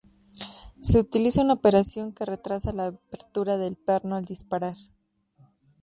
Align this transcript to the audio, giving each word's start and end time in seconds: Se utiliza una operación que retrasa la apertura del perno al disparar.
Se 0.81 0.97
utiliza 0.97 1.43
una 1.43 1.53
operación 1.53 2.11
que 2.11 2.25
retrasa 2.25 2.73
la 2.73 2.87
apertura 2.87 3.57
del 3.59 3.75
perno 3.75 4.15
al 4.15 4.25
disparar. 4.25 4.73